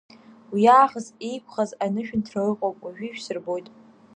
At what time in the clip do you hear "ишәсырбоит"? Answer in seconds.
3.07-3.67